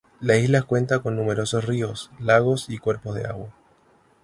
La 0.19 0.35
isla 0.35 0.63
cuenta 0.63 0.97
con 1.03 1.15
numerosos 1.15 1.63
ríos, 1.65 2.09
lagos 2.17 2.71
y 2.71 2.79
cuerpos 2.79 3.13
de 3.13 3.25
agua. 3.27 3.53